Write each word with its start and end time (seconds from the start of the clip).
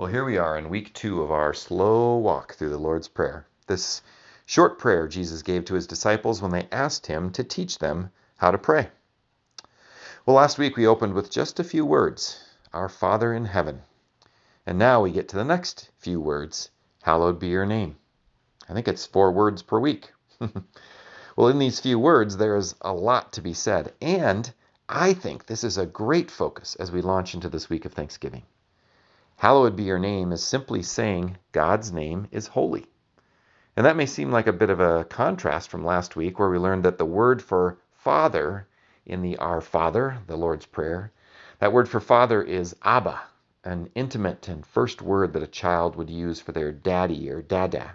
Well, 0.00 0.08
here 0.08 0.24
we 0.24 0.38
are 0.38 0.56
in 0.56 0.70
week 0.70 0.94
two 0.94 1.20
of 1.20 1.30
our 1.30 1.52
slow 1.52 2.16
walk 2.16 2.54
through 2.54 2.70
the 2.70 2.78
Lord's 2.78 3.06
Prayer. 3.06 3.46
This 3.66 4.00
short 4.46 4.78
prayer 4.78 5.06
Jesus 5.06 5.42
gave 5.42 5.66
to 5.66 5.74
his 5.74 5.86
disciples 5.86 6.40
when 6.40 6.52
they 6.52 6.68
asked 6.72 7.06
him 7.06 7.30
to 7.32 7.44
teach 7.44 7.76
them 7.76 8.10
how 8.38 8.50
to 8.50 8.56
pray. 8.56 8.88
Well, 10.24 10.36
last 10.36 10.56
week 10.56 10.78
we 10.78 10.86
opened 10.86 11.12
with 11.12 11.30
just 11.30 11.60
a 11.60 11.64
few 11.64 11.84
words 11.84 12.42
Our 12.72 12.88
Father 12.88 13.34
in 13.34 13.44
heaven. 13.44 13.82
And 14.64 14.78
now 14.78 15.02
we 15.02 15.12
get 15.12 15.28
to 15.28 15.36
the 15.36 15.44
next 15.44 15.90
few 15.98 16.18
words 16.18 16.70
Hallowed 17.02 17.38
be 17.38 17.48
your 17.48 17.66
name. 17.66 17.98
I 18.70 18.72
think 18.72 18.88
it's 18.88 19.04
four 19.04 19.30
words 19.30 19.60
per 19.60 19.78
week. 19.78 20.14
well, 21.36 21.48
in 21.48 21.58
these 21.58 21.78
few 21.78 21.98
words, 21.98 22.38
there 22.38 22.56
is 22.56 22.74
a 22.80 22.94
lot 22.94 23.34
to 23.34 23.42
be 23.42 23.52
said. 23.52 23.92
And 24.00 24.50
I 24.88 25.12
think 25.12 25.44
this 25.44 25.62
is 25.62 25.76
a 25.76 25.84
great 25.84 26.30
focus 26.30 26.74
as 26.76 26.90
we 26.90 27.02
launch 27.02 27.34
into 27.34 27.50
this 27.50 27.68
week 27.68 27.84
of 27.84 27.92
Thanksgiving. 27.92 28.44
Hallowed 29.40 29.74
be 29.74 29.84
your 29.84 29.98
name 29.98 30.32
is 30.32 30.44
simply 30.44 30.82
saying 30.82 31.38
God's 31.52 31.90
name 31.90 32.28
is 32.30 32.48
holy. 32.48 32.84
And 33.74 33.86
that 33.86 33.96
may 33.96 34.04
seem 34.04 34.30
like 34.30 34.46
a 34.46 34.52
bit 34.52 34.68
of 34.68 34.80
a 34.80 35.04
contrast 35.04 35.70
from 35.70 35.82
last 35.82 36.14
week, 36.14 36.38
where 36.38 36.50
we 36.50 36.58
learned 36.58 36.84
that 36.84 36.98
the 36.98 37.06
word 37.06 37.40
for 37.40 37.78
Father 37.90 38.68
in 39.06 39.22
the 39.22 39.38
Our 39.38 39.62
Father, 39.62 40.18
the 40.26 40.36
Lord's 40.36 40.66
Prayer, 40.66 41.10
that 41.58 41.72
word 41.72 41.88
for 41.88 42.00
Father 42.00 42.42
is 42.42 42.76
Abba, 42.82 43.18
an 43.64 43.88
intimate 43.94 44.46
and 44.46 44.66
first 44.66 45.00
word 45.00 45.32
that 45.32 45.42
a 45.42 45.46
child 45.46 45.96
would 45.96 46.10
use 46.10 46.38
for 46.38 46.52
their 46.52 46.70
daddy 46.70 47.30
or 47.30 47.40
dada. 47.40 47.92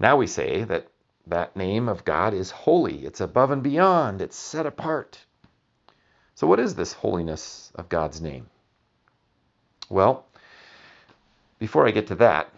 Now 0.00 0.16
we 0.16 0.26
say 0.26 0.64
that 0.64 0.88
that 1.26 1.54
name 1.54 1.86
of 1.86 2.06
God 2.06 2.32
is 2.32 2.50
holy, 2.50 3.04
it's 3.04 3.20
above 3.20 3.50
and 3.50 3.62
beyond, 3.62 4.22
it's 4.22 4.36
set 4.36 4.64
apart. 4.64 5.18
So, 6.34 6.46
what 6.46 6.60
is 6.60 6.76
this 6.76 6.94
holiness 6.94 7.70
of 7.74 7.90
God's 7.90 8.22
name? 8.22 8.48
Well, 9.90 10.24
before 11.58 11.86
I 11.86 11.90
get 11.90 12.06
to 12.08 12.14
that, 12.16 12.50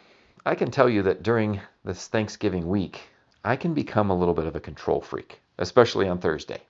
I 0.45 0.55
can 0.55 0.71
tell 0.71 0.89
you 0.89 1.03
that 1.03 1.23
during 1.23 1.61
this 1.85 2.07
Thanksgiving 2.09 2.69
week, 2.69 3.09
I 3.45 3.57
can 3.57 3.75
become 3.75 4.11
a 4.11 4.17
little 4.17 4.35
bit 4.35 4.47
of 4.47 4.55
a 4.55 4.61
control 4.61 5.01
freak, 5.01 5.41
especially 5.59 6.09
on 6.09 6.19
Thursday. 6.19 6.63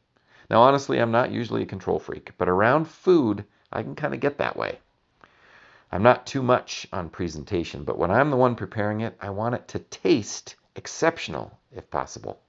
Now, 0.48 0.62
honestly, 0.62 0.98
I'm 0.98 1.10
not 1.10 1.30
usually 1.30 1.62
a 1.62 1.66
control 1.66 1.98
freak, 1.98 2.32
but 2.38 2.48
around 2.48 2.86
food, 2.86 3.44
I 3.72 3.82
can 3.82 3.94
kind 3.94 4.14
of 4.14 4.20
get 4.20 4.38
that 4.38 4.56
way. 4.56 4.78
I'm 5.92 6.02
not 6.02 6.26
too 6.26 6.42
much 6.42 6.86
on 6.92 7.10
presentation, 7.10 7.84
but 7.84 7.98
when 7.98 8.10
I'm 8.10 8.30
the 8.30 8.36
one 8.36 8.56
preparing 8.56 9.00
it, 9.02 9.16
I 9.20 9.30
want 9.30 9.54
it 9.54 9.68
to 9.68 9.78
taste 9.78 10.56
exceptional 10.74 11.58
if 11.70 11.90
possible. 11.90 12.40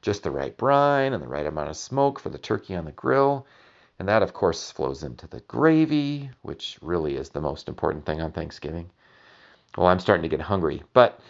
Just 0.00 0.22
the 0.22 0.30
right 0.30 0.56
brine 0.56 1.12
and 1.12 1.22
the 1.22 1.28
right 1.28 1.46
amount 1.46 1.70
of 1.70 1.76
smoke 1.76 2.18
for 2.18 2.30
the 2.30 2.38
turkey 2.38 2.74
on 2.74 2.84
the 2.84 2.92
grill, 2.92 3.46
and 3.98 4.08
that, 4.08 4.22
of 4.22 4.32
course, 4.32 4.70
flows 4.70 5.02
into 5.02 5.26
the 5.26 5.40
gravy, 5.40 6.30
which 6.42 6.78
really 6.82 7.16
is 7.16 7.28
the 7.28 7.40
most 7.40 7.68
important 7.68 8.04
thing 8.04 8.20
on 8.20 8.32
Thanksgiving. 8.32 8.90
Well, 9.76 9.86
I'm 9.86 10.00
starting 10.00 10.22
to 10.22 10.28
get 10.28 10.40
hungry. 10.40 10.82
But 10.92 11.20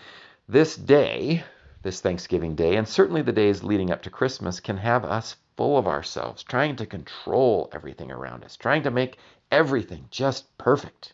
this 0.48 0.76
day, 0.76 1.44
this 1.82 2.00
Thanksgiving 2.00 2.54
day, 2.54 2.76
and 2.76 2.88
certainly 2.88 3.22
the 3.22 3.32
days 3.32 3.62
leading 3.62 3.90
up 3.90 4.02
to 4.02 4.10
Christmas, 4.10 4.60
can 4.60 4.76
have 4.76 5.04
us 5.04 5.36
full 5.56 5.76
of 5.76 5.86
ourselves, 5.86 6.42
trying 6.42 6.76
to 6.76 6.86
control 6.86 7.68
everything 7.72 8.10
around 8.10 8.44
us, 8.44 8.56
trying 8.56 8.82
to 8.82 8.90
make 8.90 9.18
everything 9.50 10.06
just 10.10 10.56
perfect. 10.58 11.12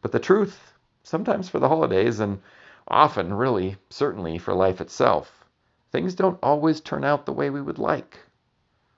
But 0.00 0.12
the 0.12 0.18
truth, 0.18 0.72
sometimes 1.02 1.48
for 1.48 1.58
the 1.58 1.68
holidays, 1.68 2.20
and 2.20 2.40
often, 2.86 3.34
really, 3.34 3.76
certainly 3.90 4.38
for 4.38 4.54
life 4.54 4.80
itself, 4.80 5.44
things 5.92 6.14
don't 6.14 6.38
always 6.42 6.80
turn 6.80 7.04
out 7.04 7.26
the 7.26 7.32
way 7.32 7.50
we 7.50 7.60
would 7.60 7.78
like. 7.78 8.18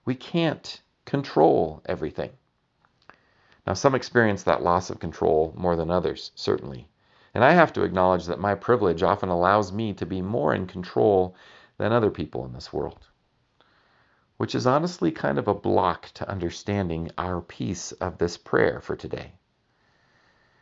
We 0.04 0.14
can't 0.14 0.80
control 1.04 1.82
everything. 1.86 2.30
Now, 3.66 3.74
some 3.74 3.94
experience 3.94 4.42
that 4.44 4.62
loss 4.62 4.90
of 4.90 5.00
control 5.00 5.54
more 5.56 5.76
than 5.76 5.90
others, 5.90 6.32
certainly. 6.34 6.88
And 7.34 7.44
I 7.44 7.52
have 7.52 7.72
to 7.74 7.82
acknowledge 7.82 8.26
that 8.26 8.40
my 8.40 8.54
privilege 8.54 9.02
often 9.02 9.28
allows 9.28 9.72
me 9.72 9.92
to 9.94 10.06
be 10.06 10.22
more 10.22 10.54
in 10.54 10.66
control 10.66 11.36
than 11.78 11.92
other 11.92 12.10
people 12.10 12.44
in 12.44 12.52
this 12.52 12.72
world, 12.72 13.06
which 14.36 14.54
is 14.54 14.66
honestly 14.66 15.10
kind 15.10 15.38
of 15.38 15.46
a 15.46 15.54
block 15.54 16.10
to 16.14 16.28
understanding 16.28 17.10
our 17.16 17.40
piece 17.40 17.92
of 17.92 18.18
this 18.18 18.36
prayer 18.36 18.80
for 18.80 18.96
today. 18.96 19.32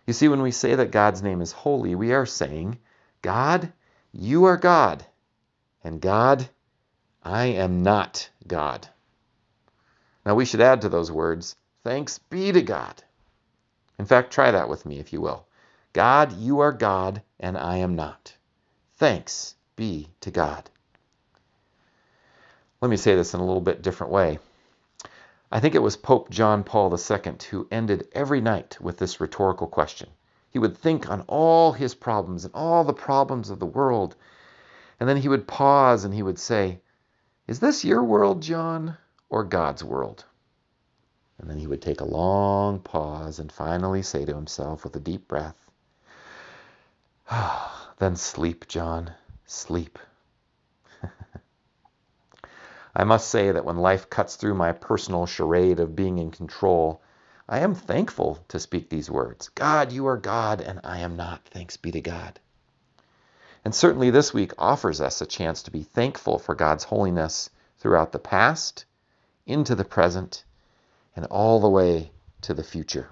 You 0.06 0.12
see, 0.12 0.28
when 0.28 0.42
we 0.42 0.50
say 0.50 0.74
that 0.74 0.90
God's 0.90 1.22
name 1.22 1.40
is 1.40 1.52
holy, 1.52 1.94
we 1.94 2.12
are 2.12 2.26
saying, 2.26 2.78
God, 3.22 3.72
you 4.12 4.44
are 4.44 4.56
God, 4.56 5.04
and 5.84 6.00
God, 6.00 6.48
I 7.22 7.46
am 7.46 7.82
not 7.82 8.30
God. 8.46 8.88
Now, 10.28 10.34
we 10.34 10.44
should 10.44 10.60
add 10.60 10.82
to 10.82 10.90
those 10.90 11.10
words, 11.10 11.56
Thanks 11.82 12.18
be 12.18 12.52
to 12.52 12.60
God. 12.60 13.02
In 13.98 14.04
fact, 14.04 14.30
try 14.30 14.50
that 14.50 14.68
with 14.68 14.84
me, 14.84 14.98
if 14.98 15.10
you 15.10 15.22
will. 15.22 15.46
God, 15.94 16.34
you 16.34 16.60
are 16.60 16.70
God, 16.70 17.22
and 17.40 17.56
I 17.56 17.78
am 17.78 17.96
not. 17.96 18.36
Thanks 18.96 19.54
be 19.74 20.10
to 20.20 20.30
God. 20.30 20.68
Let 22.82 22.90
me 22.90 22.98
say 22.98 23.16
this 23.16 23.32
in 23.32 23.40
a 23.40 23.46
little 23.46 23.62
bit 23.62 23.80
different 23.80 24.12
way. 24.12 24.38
I 25.50 25.60
think 25.60 25.74
it 25.74 25.82
was 25.82 25.96
Pope 25.96 26.28
John 26.28 26.62
Paul 26.62 26.94
II 26.94 27.36
who 27.48 27.66
ended 27.70 28.08
every 28.12 28.42
night 28.42 28.78
with 28.82 28.98
this 28.98 29.22
rhetorical 29.22 29.66
question. 29.66 30.10
He 30.50 30.58
would 30.58 30.76
think 30.76 31.08
on 31.08 31.22
all 31.22 31.72
his 31.72 31.94
problems 31.94 32.44
and 32.44 32.52
all 32.54 32.84
the 32.84 32.92
problems 32.92 33.48
of 33.48 33.60
the 33.60 33.64
world, 33.64 34.14
and 35.00 35.08
then 35.08 35.16
he 35.16 35.28
would 35.30 35.48
pause 35.48 36.04
and 36.04 36.12
he 36.12 36.22
would 36.22 36.38
say, 36.38 36.80
Is 37.46 37.60
this 37.60 37.82
your 37.82 38.04
world, 38.04 38.42
John? 38.42 38.98
Or 39.28 39.44
God's 39.44 39.84
world? 39.84 40.24
And 41.38 41.48
then 41.48 41.58
he 41.58 41.66
would 41.66 41.82
take 41.82 42.00
a 42.00 42.04
long 42.04 42.80
pause 42.80 43.38
and 43.38 43.52
finally 43.52 44.02
say 44.02 44.24
to 44.24 44.34
himself 44.34 44.84
with 44.84 44.96
a 44.96 45.00
deep 45.00 45.28
breath, 45.28 45.70
Then 47.98 48.16
sleep, 48.16 48.66
John, 48.68 49.12
sleep. 49.44 49.98
I 52.94 53.04
must 53.04 53.28
say 53.28 53.52
that 53.52 53.64
when 53.64 53.76
life 53.76 54.08
cuts 54.08 54.36
through 54.36 54.54
my 54.54 54.72
personal 54.72 55.26
charade 55.26 55.78
of 55.78 55.94
being 55.94 56.18
in 56.18 56.30
control, 56.30 57.02
I 57.48 57.58
am 57.58 57.74
thankful 57.74 58.38
to 58.48 58.58
speak 58.58 58.88
these 58.88 59.10
words 59.10 59.50
God, 59.50 59.92
you 59.92 60.06
are 60.06 60.16
God, 60.16 60.60
and 60.60 60.80
I 60.84 61.00
am 61.00 61.16
not. 61.16 61.44
Thanks 61.48 61.76
be 61.76 61.90
to 61.92 62.00
God. 62.00 62.40
And 63.64 63.74
certainly 63.74 64.10
this 64.10 64.32
week 64.32 64.52
offers 64.58 65.00
us 65.00 65.20
a 65.20 65.26
chance 65.26 65.62
to 65.64 65.70
be 65.70 65.82
thankful 65.82 66.38
for 66.38 66.54
God's 66.54 66.84
holiness 66.84 67.50
throughout 67.78 68.12
the 68.12 68.18
past 68.18 68.86
into 69.48 69.74
the 69.74 69.84
present, 69.84 70.44
and 71.16 71.24
all 71.26 71.60
the 71.60 71.68
way 71.68 72.12
to 72.42 72.54
the 72.54 72.62
future. 72.62 73.08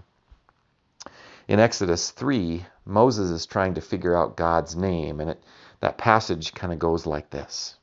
In 1.49 1.59
Exodus 1.59 2.11
3, 2.11 2.67
Moses 2.85 3.31
is 3.31 3.47
trying 3.47 3.75
to 3.75 3.81
figure 3.81 4.17
out 4.17 4.37
God's 4.37 4.77
name, 4.77 5.21
and 5.21 5.31
it, 5.31 5.43
that 5.81 5.99
passage 5.99 6.55
kind 6.55 6.73
of 6.73 6.79
goes 6.79 7.07
like 7.07 7.31
this. 7.31 7.77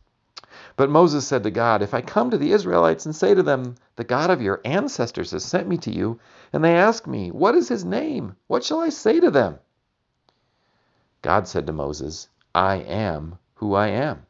But 0.76 0.90
Moses 0.90 1.26
said 1.28 1.44
to 1.44 1.52
God, 1.52 1.82
If 1.82 1.94
I 1.94 2.02
come 2.02 2.30
to 2.30 2.38
the 2.38 2.52
Israelites 2.52 3.06
and 3.06 3.16
say 3.16 3.34
to 3.34 3.44
them, 3.44 3.76
The 3.96 4.04
God 4.04 4.30
of 4.30 4.42
your 4.42 4.62
ancestors 4.64 5.32
has 5.32 5.44
sent 5.44 5.68
me 5.68 5.78
to 5.78 5.92
you, 5.92 6.20
and 6.52 6.64
they 6.64 6.76
ask 6.76 7.08
me, 7.08 7.32
What 7.32 7.56
is 7.56 7.70
his 7.70 7.84
name? 7.84 8.36
What 8.48 8.64
shall 8.64 8.80
I 8.80 8.90
say 8.90 9.20
to 9.20 9.32
them? 9.32 9.60
God 11.22 11.48
said 11.48 11.66
to 11.68 11.74
Moses, 11.74 12.28
I 12.54 12.76
am 12.76 13.40
who 13.56 13.74
I 13.74 13.88
am. 13.88 14.26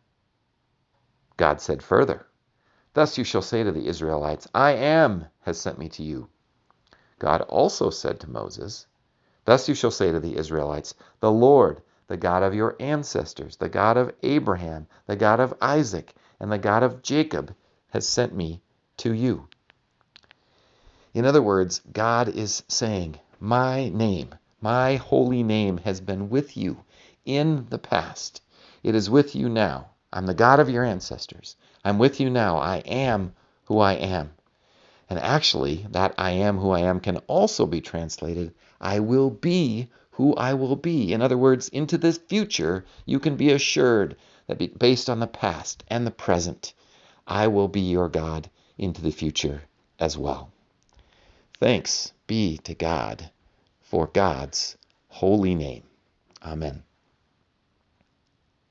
God 1.38 1.60
said 1.60 1.82
further, 1.82 2.26
Thus 2.94 3.18
you 3.18 3.24
shall 3.24 3.42
say 3.42 3.64
to 3.64 3.72
the 3.72 3.88
Israelites, 3.88 4.48
I 4.54 4.72
am 4.74 5.26
has 5.42 5.60
sent 5.60 5.80
me 5.80 5.90
to 5.90 6.04
you. 6.04 6.30
God 7.18 7.42
also 7.42 7.90
said 7.90 8.20
to 8.20 8.30
Moses, 8.30 8.86
Thus 9.46 9.68
you 9.68 9.76
shall 9.76 9.92
say 9.92 10.12
to 10.12 10.20
the 10.20 10.38
Israelites, 10.38 10.94
The 11.20 11.32
Lord, 11.32 11.82
the 12.08 12.18
God 12.18 12.44
of 12.44 12.54
your 12.54 12.76
ancestors, 12.80 13.56
the 13.58 13.70
God 13.70 13.98
of 13.98 14.14
Abraham, 14.22 14.88
the 15.08 15.16
God 15.16 15.40
of 15.40 15.54
Isaac, 15.62 16.14
and 16.40 16.52
the 16.52 16.58
God 16.58 16.84
of 16.84 17.02
Jacob, 17.02 17.56
has 17.90 18.08
sent 18.08 18.36
me 18.36 18.62
to 18.98 19.14
you. 19.14 19.48
In 21.14 21.26
other 21.26 21.42
words, 21.42 21.82
God 21.92 22.28
is 22.28 22.64
saying, 22.68 23.20
My 23.40 23.90
name, 23.90 24.36
my 24.62 24.98
holy 24.98 25.44
name 25.44 25.78
has 25.80 26.00
been 26.00 26.30
with 26.30 26.56
you 26.56 26.84
in 27.26 27.68
the 27.70 27.80
past. 27.80 28.42
It 28.84 28.96
is 28.96 29.10
with 29.10 29.36
you 29.36 29.50
now. 29.50 29.90
I'm 30.12 30.26
the 30.26 30.34
God 30.34 30.60
of 30.60 30.70
your 30.70 30.84
ancestors. 30.84 31.56
I'm 31.84 32.00
with 32.00 32.20
you 32.20 32.30
now. 32.30 32.58
I 32.58 32.78
am 32.78 33.34
who 33.66 33.80
I 33.80 33.94
am. 33.94 34.32
And 35.10 35.20
actually, 35.20 35.86
that 35.92 36.14
I 36.18 36.32
am 36.32 36.58
who 36.58 36.72
I 36.72 36.80
am 36.80 37.00
can 37.00 37.18
also 37.28 37.66
be 37.66 37.82
translated 37.82 38.54
I 38.80 39.00
will 39.00 39.30
be 39.30 39.90
who 40.12 40.36
I 40.36 40.54
will 40.54 40.76
be. 40.76 41.14
In 41.14 41.22
other 41.22 41.38
words, 41.38 41.70
into 41.70 41.98
the 41.98 42.12
future, 42.12 42.86
you 43.06 43.20
can 43.20 43.38
be 43.38 43.52
assured 43.52 44.18
that 44.48 44.78
based 44.78 45.10
on 45.10 45.20
the 45.20 45.28
past 45.28 45.84
and 45.88 46.06
the 46.06 46.12
present, 46.12 46.74
I 47.26 47.48
will 47.48 47.70
be 47.70 47.82
your 47.82 48.10
God 48.10 48.50
into 48.78 49.02
the 49.02 49.12
future 49.12 49.64
as 50.00 50.18
well. 50.18 50.52
Thanks 51.60 52.12
be 52.28 52.58
to 52.60 52.74
God 52.74 53.30
for 53.82 54.08
God's 54.08 54.78
holy 55.08 55.56
name. 55.56 55.84
Amen. 56.44 56.84